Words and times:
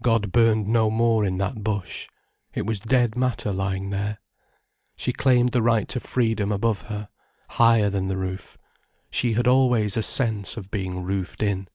God 0.00 0.32
burned 0.32 0.66
no 0.68 0.88
more 0.88 1.22
in 1.26 1.36
that 1.36 1.62
bush. 1.62 2.08
It 2.54 2.64
was 2.64 2.80
dead 2.80 3.14
matter 3.14 3.52
lying 3.52 3.90
there. 3.90 4.22
She 4.96 5.12
claimed 5.12 5.50
the 5.50 5.60
right 5.60 5.86
to 5.88 6.00
freedom 6.00 6.50
above 6.50 6.80
her, 6.80 7.10
higher 7.50 7.90
than 7.90 8.06
the 8.08 8.16
roof. 8.16 8.56
She 9.10 9.34
had 9.34 9.46
always 9.46 9.94
a 9.98 10.02
sense 10.02 10.56
of 10.56 10.70
being 10.70 11.02
roofed 11.02 11.42
in. 11.42 11.68